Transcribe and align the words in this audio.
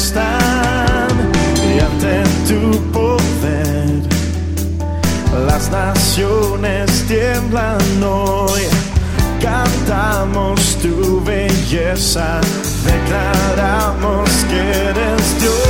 y 0.00 1.80
ante 1.80 2.22
tu 2.46 2.80
poder 2.92 4.00
las 5.48 5.68
naciones 5.72 7.04
tiemblan 7.08 7.80
hoy. 8.04 8.62
Cantamos 9.42 10.76
tu 10.80 11.20
belleza, 11.24 12.40
declaramos 12.84 14.30
que 14.48 14.60
eres 14.60 15.40
Dios. 15.40 15.67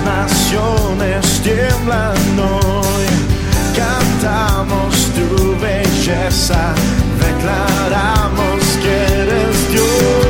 naciones 0.00 1.40
tiemblan 1.42 2.16
hoy. 2.38 3.06
Cantamos 3.76 4.94
tu 5.14 5.56
belleza, 5.60 6.74
declaramos 7.20 8.62
que 8.82 9.22
eres 9.22 9.72
Dios. 9.72 10.25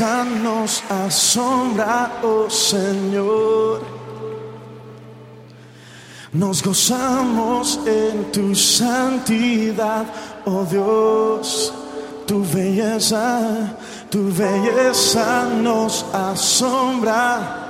nos 0.00 0.82
asombra, 0.90 2.10
oh 2.22 2.48
Señor. 2.50 3.80
Nos 6.32 6.62
gozamos 6.62 7.78
en 7.86 8.32
tu 8.32 8.54
santidad, 8.54 10.06
oh 10.46 10.64
Dios. 10.64 11.72
Tu 12.26 12.42
belleza, 12.42 13.76
tu 14.10 14.30
belleza 14.32 15.44
nos 15.62 16.04
asombra. 16.12 17.60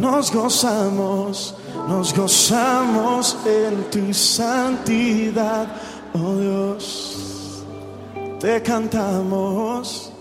Nos 0.00 0.32
gozamos, 0.32 1.54
nos 1.88 2.12
gozamos 2.12 3.36
en 3.46 3.90
tu 3.90 4.12
santidad, 4.12 5.66
oh 6.14 6.34
Dios. 6.36 7.27
Te 8.40 8.62
cantamos 8.62 10.12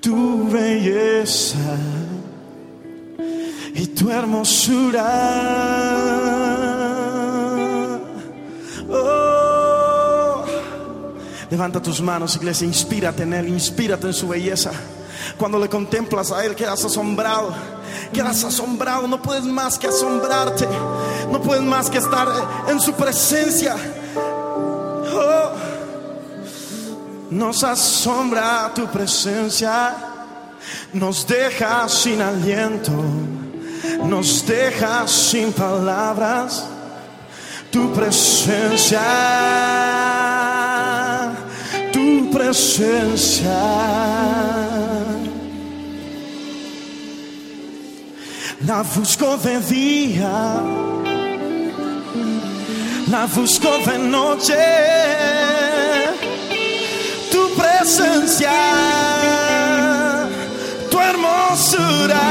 tu 0.00 0.48
belleza 0.48 1.58
y 3.74 3.86
tu 3.88 4.08
hermosura. 4.08 5.04
Oh, 8.88 10.44
levanta 11.50 11.82
tus 11.82 12.00
manos, 12.00 12.36
iglesia, 12.36 12.66
inspírate 12.68 13.24
en 13.24 13.34
Él, 13.34 13.48
inspírate 13.48 14.06
en 14.06 14.14
su 14.14 14.28
belleza. 14.28 14.70
Cuando 15.36 15.58
le 15.58 15.68
contemplas 15.68 16.30
a 16.30 16.44
Él, 16.44 16.54
quedas 16.54 16.84
asombrado, 16.84 17.52
quedas 18.12 18.44
asombrado, 18.44 19.08
no 19.08 19.20
puedes 19.20 19.44
más 19.44 19.76
que 19.76 19.88
asombrarte, 19.88 20.68
no 21.32 21.42
puedes 21.42 21.64
más 21.64 21.90
que 21.90 21.98
estar 21.98 22.28
en 22.68 22.78
su 22.78 22.92
presencia. 22.92 23.74
Oh, 25.12 25.67
nos 27.30 27.64
asombra 27.64 28.70
tu 28.74 28.86
presencia, 28.86 29.94
nos 30.92 31.26
deja 31.26 31.88
sin 31.88 32.20
aliento 32.20 32.92
nos 34.04 34.44
deja 34.46 35.06
sin 35.06 35.52
palabras 35.52 36.64
tu 37.70 37.92
presencia, 37.92 39.00
tu 41.92 42.30
presencia. 42.30 43.58
La 48.66 48.82
busco 48.82 49.36
de 49.38 49.60
día, 49.60 50.60
la 53.10 53.26
busco 53.26 53.78
de 53.86 53.98
noche, 53.98 54.54
presencia, 57.88 58.52
tu 60.90 60.98
hermosura. 61.00 62.26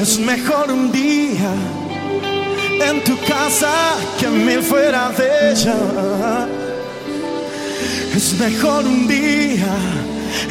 Es 0.00 0.18
mejor 0.18 0.72
un 0.72 0.90
día 0.90 1.52
en 2.88 3.04
tu 3.04 3.18
casa 3.26 3.72
que 4.18 4.26
mil 4.28 4.62
fuera 4.62 5.10
de 5.10 5.50
ella. 5.50 5.76
Es 8.16 8.32
mejor 8.38 8.86
un 8.86 9.06
día 9.06 9.76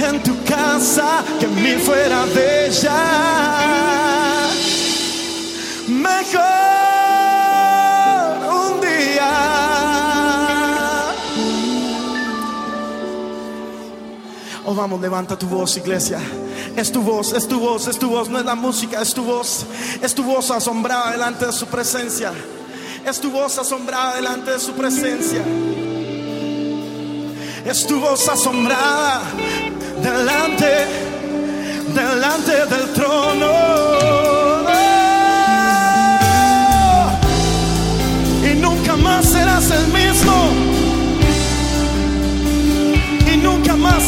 en 0.08 0.22
tu 0.22 0.36
casa 0.44 1.24
que 1.40 1.48
mil 1.48 1.80
fuera 1.80 2.26
de 2.28 2.68
ella. 2.68 3.02
Mejor 5.88 6.69
Oh, 14.72 14.76
vamos, 14.76 15.02
levanta 15.02 15.36
tu 15.36 15.48
voz, 15.48 15.78
iglesia. 15.78 16.20
Es 16.76 16.92
tu 16.92 17.02
voz, 17.02 17.34
es 17.34 17.48
tu 17.48 17.60
voz, 17.60 17.88
es 17.88 17.98
tu 17.98 18.08
voz, 18.08 18.30
no 18.30 18.38
es 18.38 18.46
la 18.46 18.54
música, 18.54 19.02
es 19.02 19.16
tu 19.16 19.24
voz. 19.24 19.66
Es 20.00 20.14
tu 20.14 20.22
voz 20.22 20.52
asombrada 20.52 21.10
delante 21.10 21.48
de 21.48 21.52
su 21.52 21.66
presencia. 21.66 22.32
Es 23.04 23.20
tu 23.20 23.32
voz 23.32 23.58
asombrada 23.58 24.18
delante 24.18 24.52
de 24.52 24.60
su 24.60 24.74
presencia. 24.74 25.44
Es 27.66 27.88
tu 27.88 28.00
voz 28.00 28.30
asombrada 28.30 29.24
delante, 30.04 30.86
delante 31.96 32.66
del 32.68 32.94
trono. 32.94 33.99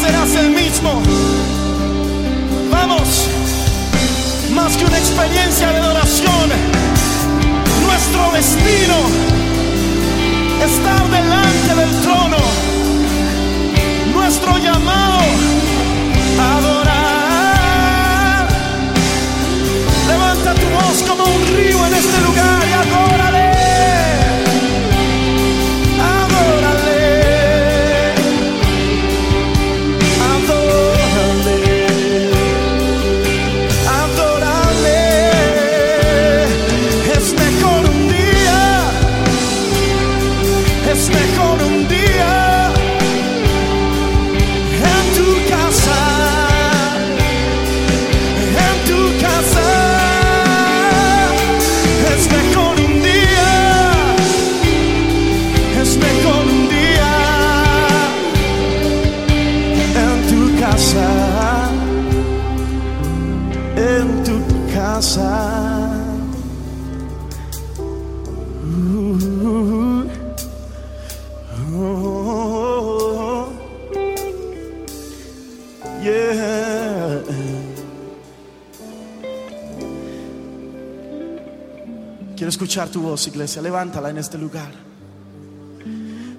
Serás 0.02 0.34
el 0.34 0.50
mismo. 0.50 1.00
Vamos, 2.70 3.28
más 4.52 4.76
que 4.76 4.84
una 4.84 4.98
experiencia 4.98 5.70
de 5.72 5.78
adoración, 5.78 6.46
nuestro 7.86 8.22
destino, 8.32 8.96
estar 10.70 11.02
delante 11.08 11.74
del 11.80 11.92
trono, 12.02 12.40
nuestro 14.12 14.58
llamado, 14.58 15.20
adorar. 16.56 18.48
Levanta 20.08 20.54
tu 20.54 20.68
voz 20.78 21.02
como 21.08 21.24
un 21.24 21.42
río 21.56 21.86
en 21.86 21.94
este 21.94 22.20
lugar 22.26 22.71
escuchar 82.62 82.90
tu 82.90 83.02
voz, 83.02 83.26
iglesia. 83.26 83.60
Levántala 83.60 84.10
en 84.10 84.18
este 84.18 84.38
lugar. 84.38 84.70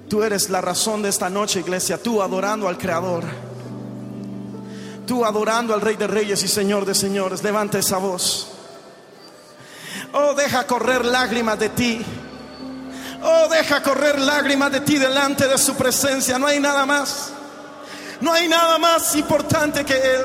Tú 0.08 0.22
eres 0.22 0.48
la 0.48 0.62
razón 0.62 1.02
de 1.02 1.10
esta 1.10 1.28
noche, 1.28 1.60
iglesia. 1.60 2.02
Tú 2.02 2.22
adorando 2.22 2.66
al 2.66 2.78
Creador. 2.78 3.24
Tú 5.06 5.22
adorando 5.22 5.74
al 5.74 5.82
Rey 5.82 5.96
de 5.96 6.06
Reyes 6.06 6.42
y 6.42 6.48
Señor 6.48 6.86
de 6.86 6.94
Señores. 6.94 7.42
Levanta 7.42 7.78
esa 7.78 7.98
voz. 7.98 8.48
Oh, 10.14 10.32
deja 10.32 10.66
correr 10.66 11.04
lágrimas 11.04 11.58
de 11.58 11.68
ti. 11.68 12.02
Oh, 13.22 13.46
deja 13.50 13.82
correr 13.82 14.18
lágrimas 14.18 14.72
de 14.72 14.80
ti 14.80 14.96
delante 14.96 15.46
de 15.46 15.58
su 15.58 15.74
presencia. 15.74 16.38
No 16.38 16.46
hay 16.46 16.58
nada 16.58 16.86
más. 16.86 17.32
No 18.22 18.32
hay 18.32 18.48
nada 18.48 18.78
más 18.78 19.14
importante 19.14 19.84
que 19.84 19.94
Él. 19.94 20.24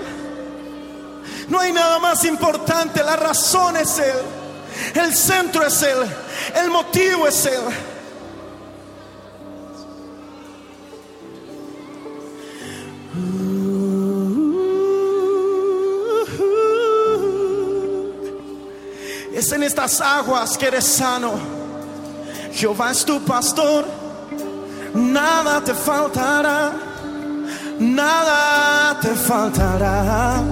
No 1.50 1.60
hay 1.60 1.74
nada 1.74 2.00
más 2.00 2.24
importante. 2.24 3.04
La 3.04 3.18
razón 3.18 3.76
es 3.76 4.00
Él. 4.00 4.39
El 4.94 5.16
centro 5.16 5.66
es 5.66 5.82
Él. 5.84 5.98
El 6.56 6.70
motivo 6.70 7.28
es 7.28 7.46
Él. 7.46 7.62
Es 19.34 19.52
en 19.54 19.64
estas 19.64 20.02
aguas 20.02 20.58
que 20.58 20.66
eres 20.68 20.86
sano. 20.86 21.34
Jehová 22.52 22.92
es 22.92 23.06
tu 23.06 23.22
pastor. 23.22 23.86
Nada 24.94 25.64
te 25.64 25.74
faltará. 25.74 26.74
Nada 27.80 29.00
te 29.00 29.10
faltará. 29.16 30.44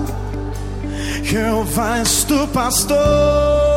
Jehová 1.23 2.01
es 2.01 2.25
tu 2.25 2.47
pastor. 2.47 3.76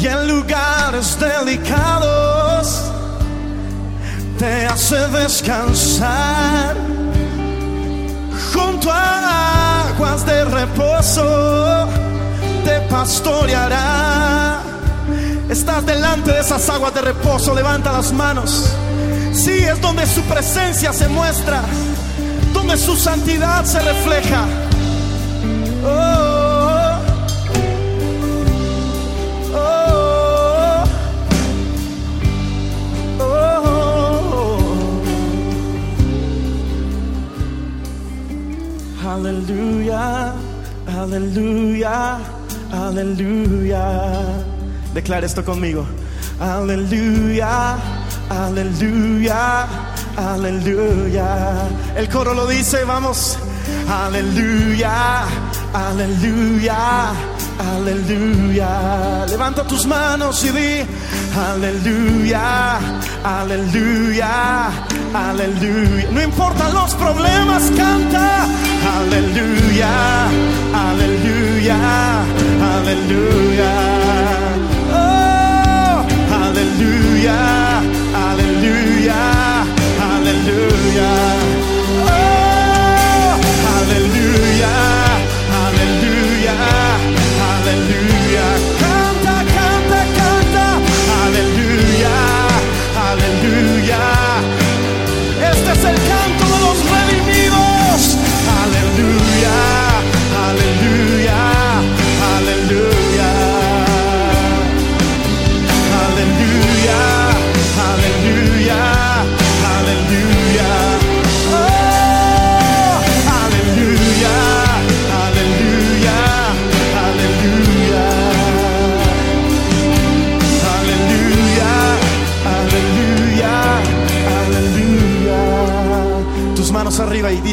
Y 0.00 0.06
en 0.06 0.28
lugares 0.28 1.18
delicados 1.18 2.82
te 4.38 4.66
hace 4.66 4.96
descansar. 5.08 6.76
Junto 8.52 8.90
a 8.92 9.88
aguas 9.88 10.24
de 10.24 10.44
reposo 10.44 11.88
te 12.64 12.80
pastoreará 12.88 14.28
Estás 15.48 15.86
delante 15.86 16.30
de 16.30 16.40
esas 16.40 16.68
aguas 16.68 16.92
de 16.92 17.00
reposo, 17.00 17.54
levanta 17.54 17.90
las 17.90 18.12
manos. 18.12 18.70
Sí, 19.32 19.52
es 19.52 19.80
donde 19.80 20.06
su 20.06 20.20
presencia 20.22 20.92
se 20.92 21.08
muestra, 21.08 21.62
donde 22.52 22.76
su 22.76 22.94
santidad 22.96 23.64
se 23.64 23.80
refleja. 23.80 24.44
Aleluya, 39.18 40.32
aleluya, 40.86 42.18
aleluya. 42.70 43.84
Declara 44.94 45.26
esto 45.26 45.44
conmigo. 45.44 45.84
Aleluya, 46.38 47.76
aleluya, 48.30 49.66
aleluya. 50.16 51.68
El 51.96 52.08
coro 52.08 52.32
lo 52.32 52.46
dice, 52.46 52.84
vamos. 52.84 53.36
Aleluya, 53.90 55.24
aleluya, 55.74 57.10
aleluya. 57.58 59.26
Levanta 59.28 59.66
tus 59.66 59.84
manos 59.84 60.44
y 60.44 60.50
di, 60.50 60.86
aleluya, 61.36 62.78
aleluya, 63.24 64.70
aleluya. 65.14 66.08
No 66.12 66.22
importan 66.22 66.72
los 66.74 66.94
problemas, 66.94 67.70
canta. 67.76 68.46
Aleluya, 68.98 70.26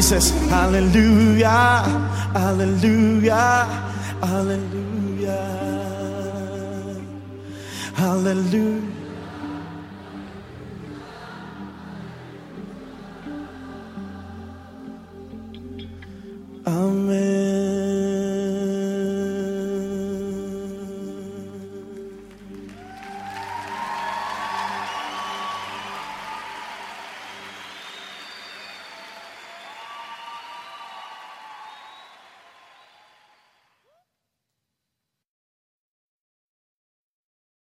Hallelujah, 0.06 1.82
Hallelujah, 2.32 3.66
Hallelujah, 4.22 5.42
Hallelujah. 7.96 8.82
Amen. 16.68 17.25